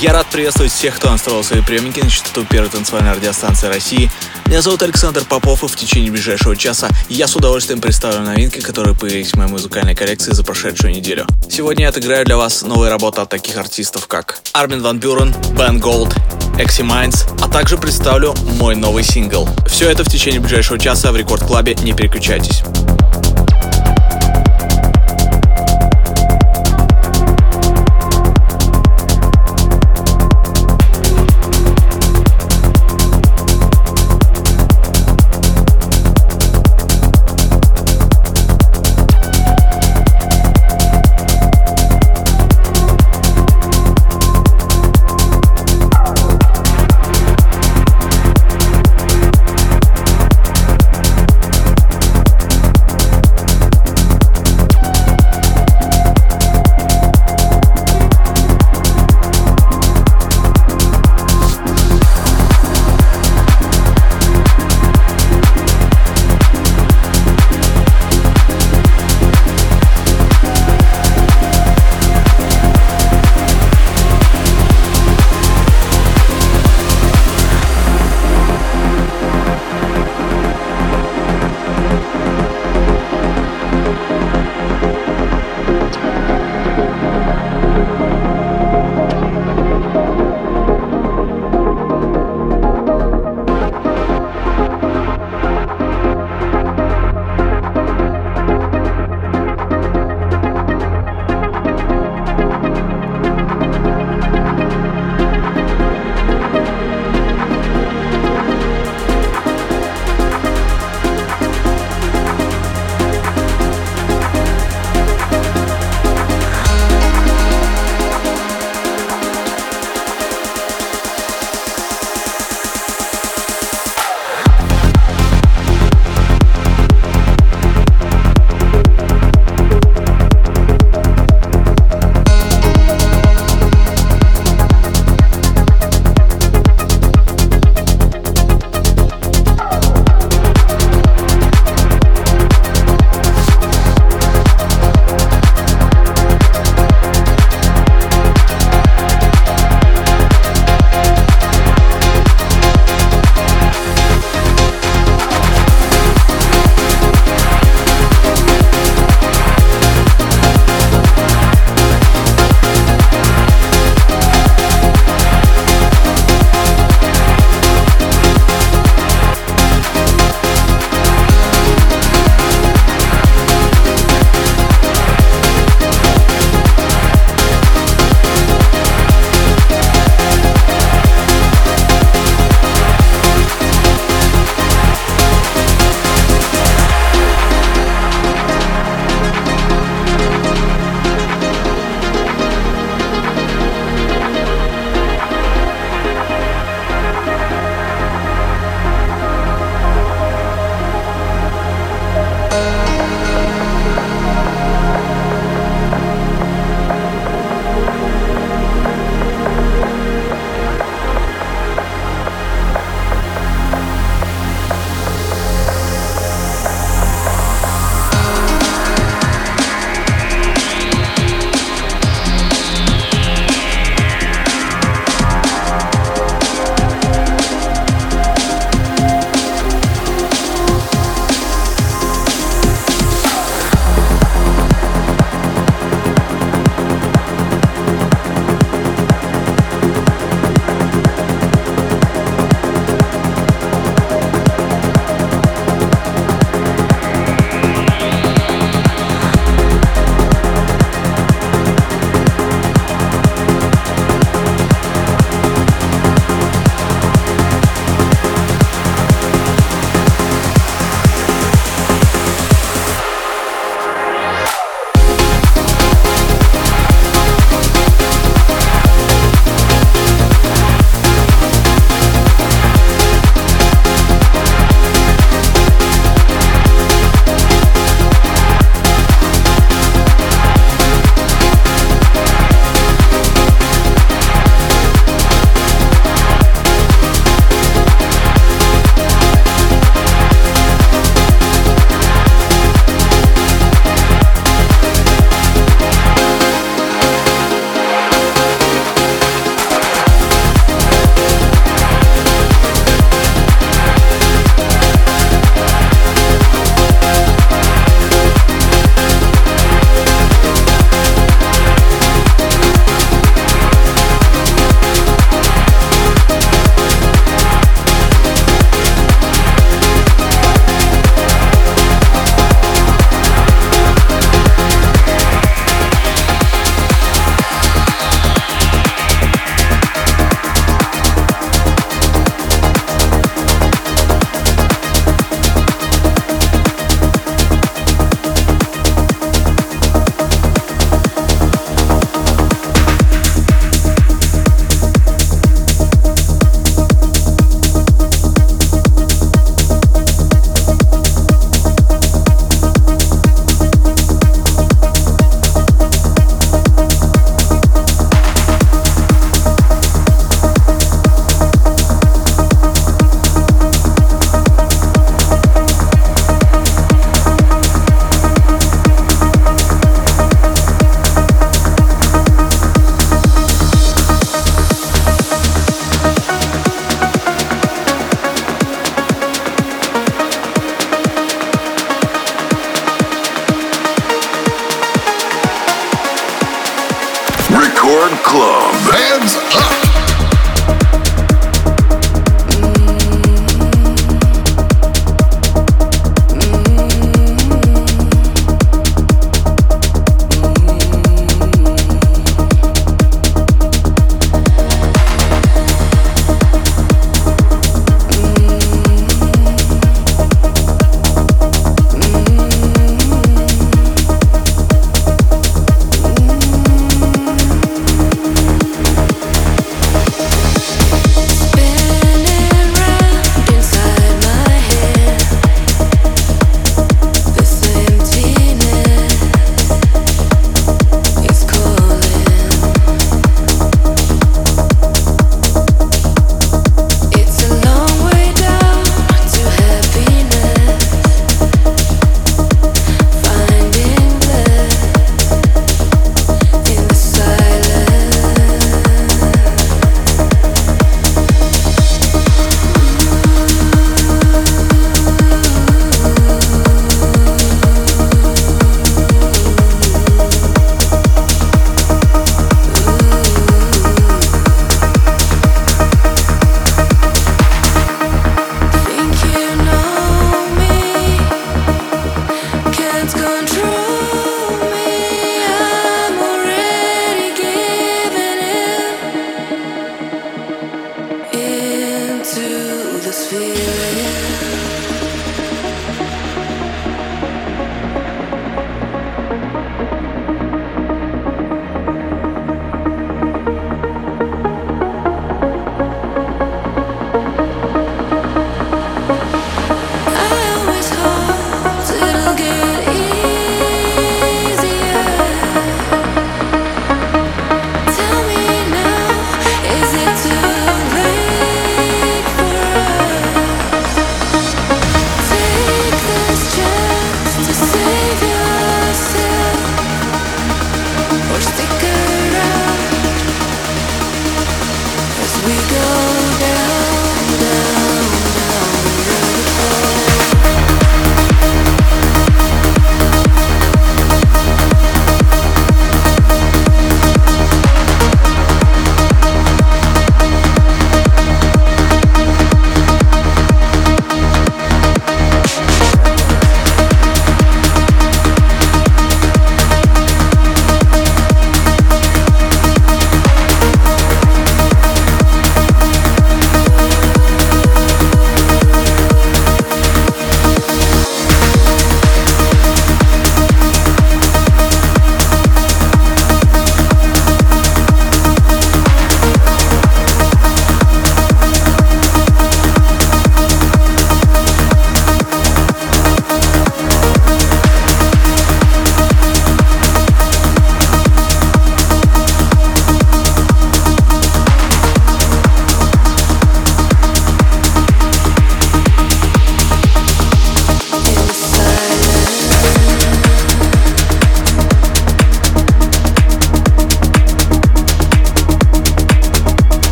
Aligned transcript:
Я 0.00 0.12
рад 0.12 0.26
приветствовать 0.26 0.72
всех, 0.72 0.96
кто 0.96 1.10
настроил 1.10 1.44
свои 1.44 1.60
приемники 1.60 2.00
на 2.00 2.10
частоту 2.10 2.44
первой 2.44 2.70
танцевальной 2.70 3.12
радиостанции 3.12 3.68
России. 3.68 4.10
Меня 4.46 4.62
зовут 4.62 4.82
Александр 4.82 5.24
Попов, 5.24 5.62
и 5.62 5.68
в 5.68 5.76
течение 5.76 6.10
ближайшего 6.10 6.56
часа 6.56 6.88
я 7.08 7.26
с 7.26 7.36
удовольствием 7.36 7.80
представлю 7.80 8.20
новинки, 8.20 8.60
которые 8.60 8.94
появились 8.94 9.32
в 9.32 9.36
моей 9.36 9.50
музыкальной 9.50 9.94
коллекции 9.94 10.32
за 10.32 10.44
прошедшую 10.44 10.94
неделю. 10.94 11.26
Сегодня 11.48 11.84
я 11.84 11.88
отыграю 11.90 12.24
для 12.24 12.36
вас 12.36 12.62
новые 12.62 12.90
работы 12.90 13.20
от 13.20 13.28
таких 13.28 13.56
артистов, 13.56 14.06
как 14.06 14.40
Армин 14.52 14.82
Ван 14.82 14.98
Бюрен, 14.98 15.34
Бен 15.56 15.78
Голд, 15.78 16.14
Экси 16.58 16.82
Майнс, 16.82 17.26
а 17.40 17.48
также 17.48 17.76
представлю 17.78 18.34
мой 18.58 18.74
новый 18.74 19.04
сингл. 19.04 19.48
Все 19.68 19.90
это 19.90 20.04
в 20.04 20.08
течение 20.08 20.40
ближайшего 20.40 20.78
часа 20.78 21.12
в 21.12 21.16
Рекорд 21.16 21.44
Клабе, 21.44 21.74
не 21.82 21.92
переключайтесь. 21.92 22.62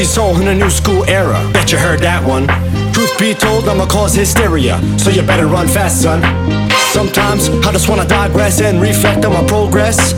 Soul 0.00 0.40
in 0.40 0.48
a 0.48 0.54
new 0.54 0.70
school 0.70 1.04
era. 1.04 1.36
Bet 1.52 1.70
you 1.70 1.76
heard 1.76 2.00
that 2.00 2.24
one. 2.24 2.48
Truth 2.96 3.12
be 3.20 3.34
told, 3.36 3.68
I'ma 3.68 3.84
cause 3.84 4.14
hysteria, 4.16 4.80
so 4.96 5.10
you 5.10 5.20
better 5.20 5.46
run 5.46 5.68
fast, 5.68 6.00
son. 6.00 6.24
Sometimes 6.96 7.52
I 7.68 7.72
just 7.72 7.90
wanna 7.90 8.08
digress 8.08 8.62
and 8.62 8.80
reflect 8.80 9.24
on 9.26 9.36
my 9.36 9.44
progress. 9.44 10.16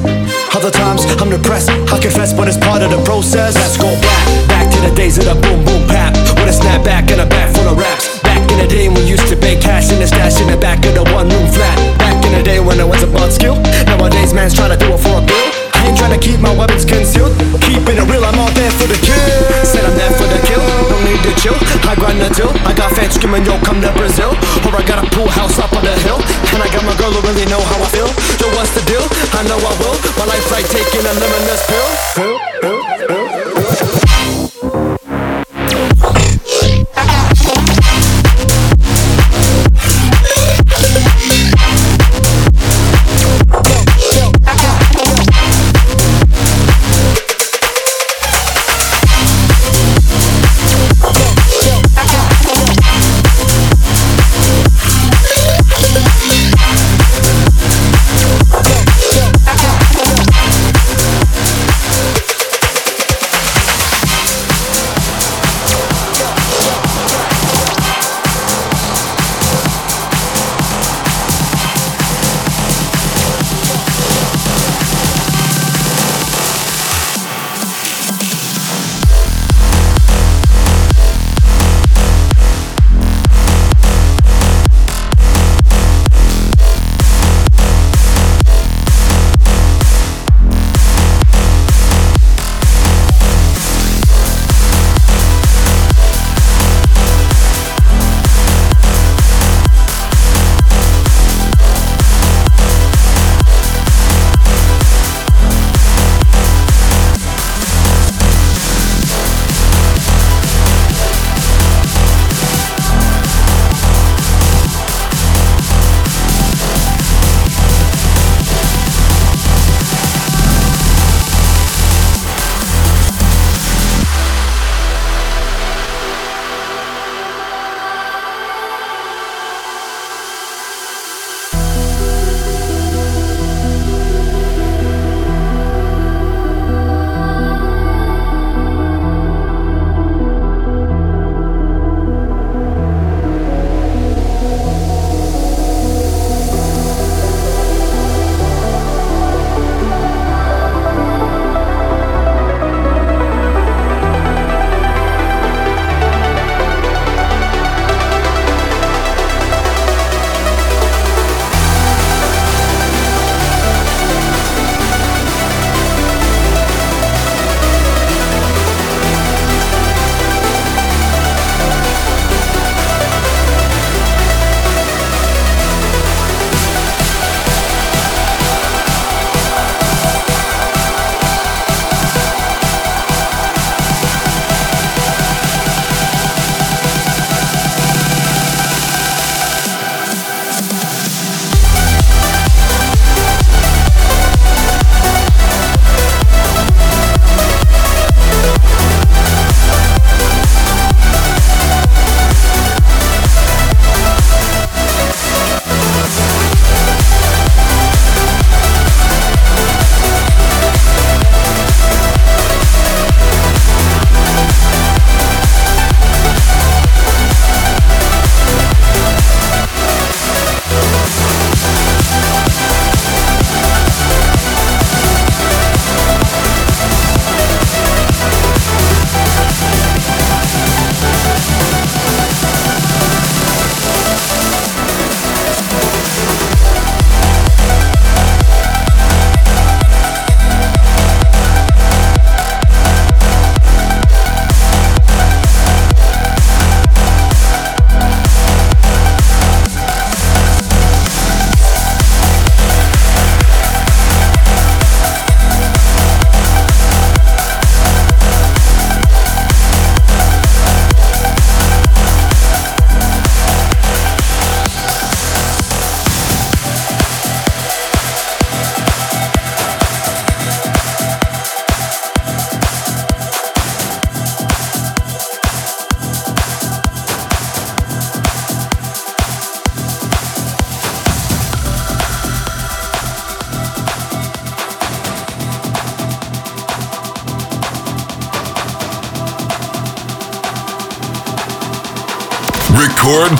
Other 0.54 0.70
times 0.70 1.02
I'm 1.18 1.28
depressed, 1.28 1.70
I 1.90 1.98
confess, 1.98 2.32
but 2.32 2.46
it's 2.46 2.56
part 2.56 2.82
of 2.82 2.90
the 2.94 3.02
process. 3.02 3.58
Let's 3.58 3.76
go 3.76 3.90
back, 3.98 4.26
back 4.46 4.66
to 4.70 4.78
the 4.88 4.94
days 4.94 5.18
of 5.18 5.26
the 5.26 5.34
boom 5.34 5.64
boom 5.66 5.82
pap. 5.90 6.14
With 6.38 6.54
a 6.54 6.56
snapback 6.56 7.10
and 7.10 7.20
a 7.20 7.26
bag 7.26 7.50
full 7.56 7.66
of 7.66 7.76
raps. 7.76 8.22
Back 8.22 8.46
in 8.52 8.58
the 8.58 8.68
day 8.70 8.86
when 8.86 9.02
we 9.02 9.10
used 9.10 9.26
to 9.26 9.36
pay 9.36 9.58
cash 9.58 9.90
in 9.90 9.98
the 9.98 10.06
stash 10.06 10.40
in 10.40 10.46
the 10.46 10.56
back 10.56 10.86
of 10.86 10.94
the 10.94 11.02
one 11.10 11.28
room 11.28 11.50
flat. 11.50 11.74
Back 11.98 12.24
in 12.24 12.30
the 12.30 12.44
day 12.46 12.60
when 12.60 12.78
it 12.78 12.86
was 12.86 13.02
a 13.02 13.08
bud 13.10 13.32
skill. 13.32 13.58
Nowadays, 13.90 14.32
man's 14.32 14.54
trying 14.54 14.70
to 14.70 14.78
do 14.78 14.94
it 14.94 15.00
for 15.02 15.18
a 15.18 15.26
bill. 15.26 15.63
Ain't 15.94 16.10
trying 16.10 16.18
to 16.18 16.26
keep 16.26 16.40
my 16.42 16.50
weapons 16.50 16.82
concealed. 16.82 17.30
Keeping 17.62 18.02
it 18.02 18.06
real, 18.10 18.26
I'm 18.26 18.34
all 18.34 18.50
there 18.58 18.70
for 18.82 18.90
the 18.90 18.98
kill. 18.98 19.14
Said 19.62 19.86
I'm 19.86 19.94
there 19.94 20.10
for 20.18 20.26
the 20.26 20.42
kill, 20.42 20.58
no 20.90 20.98
need 21.06 21.22
to 21.22 21.30
chill. 21.38 21.54
I 21.86 21.94
grind 21.94 22.18
the 22.18 22.34
deal. 22.34 22.50
I 22.66 22.74
got 22.74 22.90
fans 22.98 23.14
screaming, 23.14 23.46
yo, 23.46 23.62
come 23.62 23.78
to 23.78 23.94
Brazil. 23.94 24.34
Or 24.66 24.74
I 24.74 24.82
got 24.82 24.98
a 24.98 25.06
pool 25.14 25.30
house 25.30 25.54
up 25.62 25.70
on 25.70 25.86
the 25.86 25.94
hill. 26.02 26.18
And 26.50 26.58
I 26.58 26.66
got 26.74 26.82
my 26.82 26.98
girl 26.98 27.14
who 27.14 27.22
really 27.22 27.46
know 27.46 27.62
how 27.62 27.78
I 27.78 27.86
feel. 27.94 28.10
Yo, 28.42 28.50
what's 28.58 28.74
the 28.74 28.82
deal? 28.90 29.06
I 29.38 29.46
know 29.46 29.54
I 29.54 29.70
will. 29.78 29.94
My 30.18 30.26
life's 30.26 30.50
like 30.50 30.66
taking 30.66 31.06
a 31.06 31.14
limitless 31.14 31.62
pill. 31.70 31.88
pill, 32.18 32.38
pill, 32.58 32.82
pill. 33.06 33.24
Record 33.54 34.03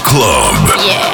Club. 0.05 0.69
Yeah. 0.85 1.14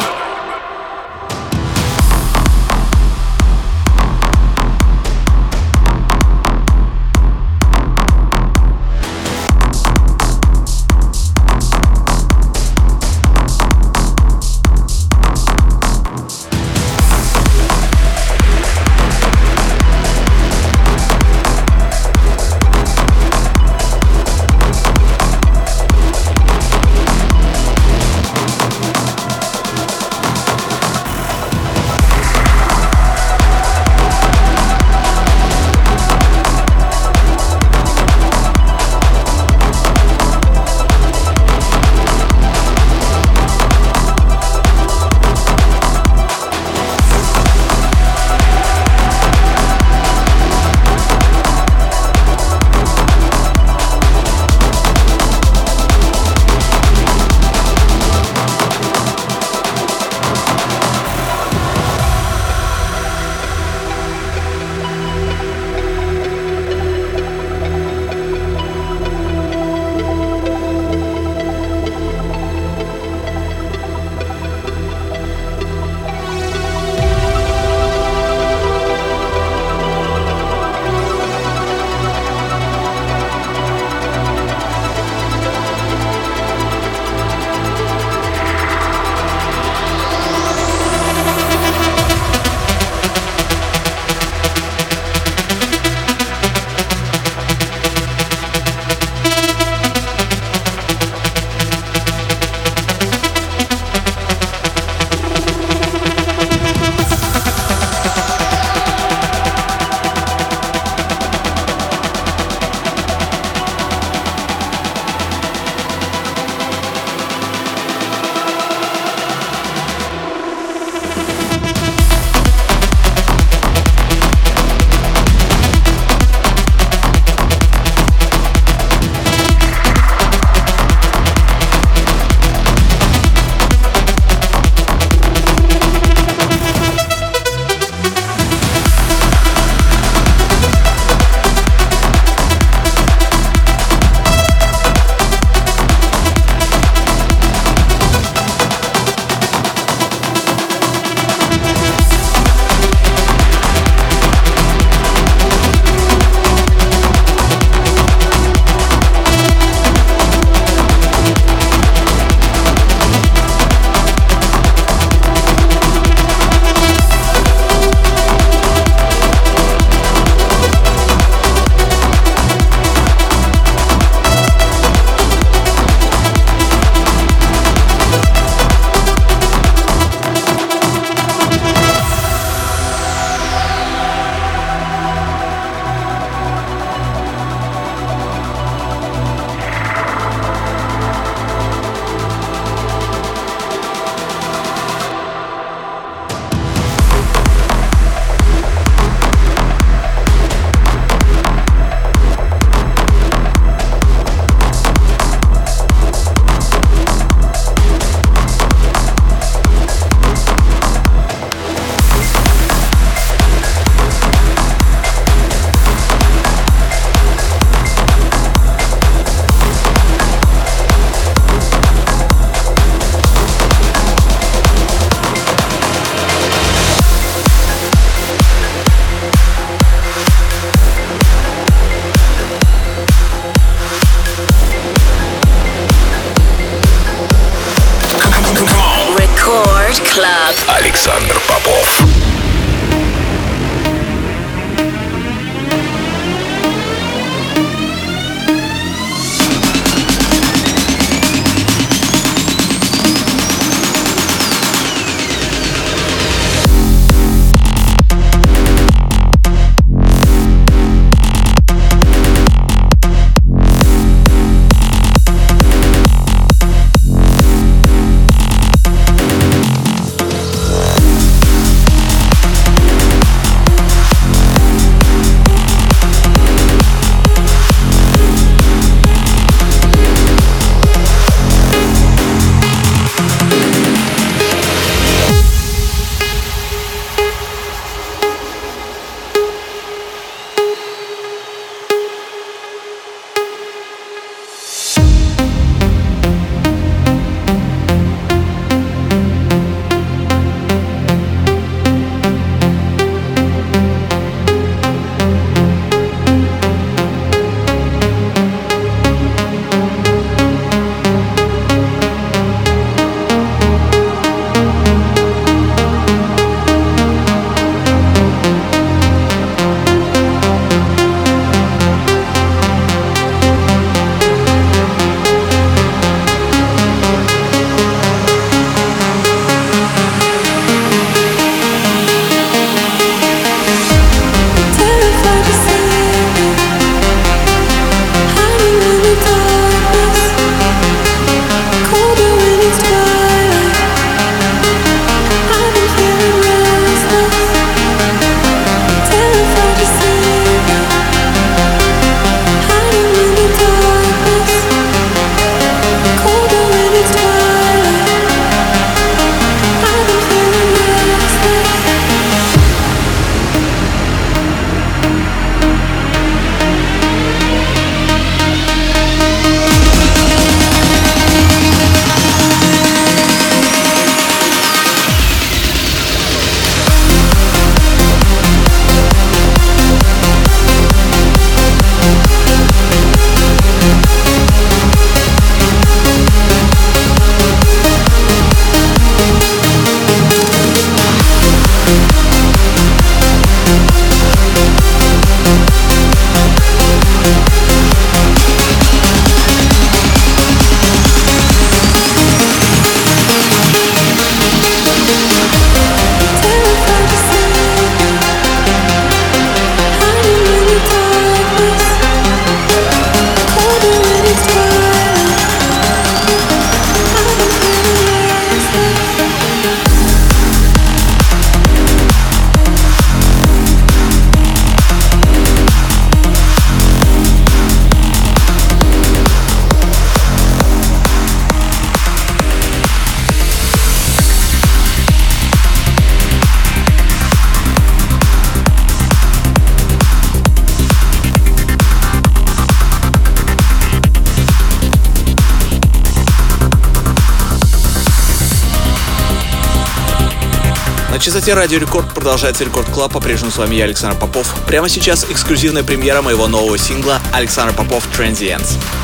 Частоте 451.50 451.54
Радио 451.54 451.78
Рекорд 451.78 452.14
продолжается 452.14 452.64
Рекорд 452.64 452.88
Клаб. 452.90 453.12
По-прежнему 453.12 453.50
с 453.50 453.56
вами 453.56 453.74
я, 453.74 453.84
Александр 453.84 454.18
Попов. 454.18 454.54
Прямо 454.66 454.88
сейчас 454.88 455.24
эксклюзивная 455.28 455.82
премьера 455.82 456.22
моего 456.22 456.46
нового 456.46 456.78
сингла 456.78 457.20
Александр 457.32 457.74
Попов 457.74 458.08
«Transients». 458.16 458.99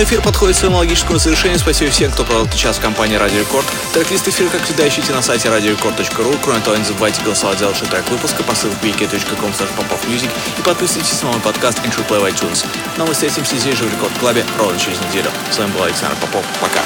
Очередной 0.00 0.16
эфир 0.16 0.24
подходит 0.24 0.56
к 0.56 0.58
своему 0.58 0.78
логическому 0.78 1.18
завершению. 1.18 1.58
Спасибо 1.58 1.90
всем, 1.90 2.10
кто 2.10 2.24
провел 2.24 2.48
час 2.48 2.78
в 2.78 2.80
компании 2.80 3.16
Радио 3.16 3.40
Рекорд. 3.40 3.66
Трек-лист 3.92 4.26
эфира, 4.26 4.48
как 4.48 4.62
всегда, 4.62 4.88
ищите 4.88 5.12
на 5.12 5.20
сайте 5.20 5.48
radiorecord.ru. 5.48 6.38
Кроме 6.42 6.60
того, 6.60 6.76
не 6.78 6.84
забывайте 6.84 7.20
голосовать 7.20 7.58
за 7.58 7.68
лучший 7.68 7.86
трек 7.86 8.08
выпуска 8.08 8.42
по 8.42 8.54
ссылке 8.54 8.76
wiki.com 8.82 9.50
popofmusic 9.50 10.30
и 10.58 10.62
подписывайтесь 10.62 11.20
на 11.20 11.32
мой 11.32 11.40
подкаст 11.40 11.80
Intro 11.80 12.06
Play 12.08 12.18
в 12.18 12.24
iTunes. 12.24 12.64
Но 12.96 13.04
мы 13.04 13.12
встретимся 13.12 13.58
здесь 13.58 13.76
же 13.76 13.84
в 13.84 13.92
Рекорд 13.92 14.16
Клабе 14.20 14.42
ровно 14.58 14.78
через 14.78 14.98
неделю. 15.02 15.30
С 15.50 15.58
вами 15.58 15.70
был 15.72 15.82
Александр 15.82 16.16
Попов. 16.16 16.46
Пока. 16.62 16.80